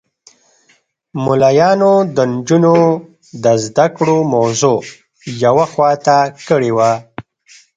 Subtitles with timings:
[1.23, 2.77] ملایانو د نجونو
[3.43, 4.79] د زده کړو موضوع
[5.43, 6.91] یوه خوا ته کړې وه.